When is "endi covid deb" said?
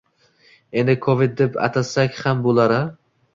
0.81-1.59